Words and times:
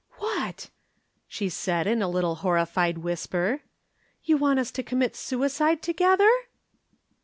"What!" 0.17 0.71
she 1.27 1.47
said 1.47 1.85
in 1.85 2.01
a 2.01 2.07
little 2.09 2.37
horrified 2.41 2.97
whisper. 2.97 3.61
"You 4.23 4.35
want 4.35 4.57
us 4.57 4.71
to 4.71 4.81
commit 4.81 5.15
suicide 5.15 5.83
together?" 5.83 6.27